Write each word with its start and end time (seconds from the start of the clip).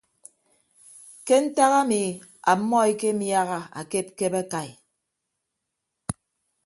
Ke 1.25 1.35
ntak 1.43 1.71
ami 1.81 2.01
ammọ 2.51 2.77
ekemiaha 2.91 3.59
akepkep 3.79 4.33
akai. 4.41 4.69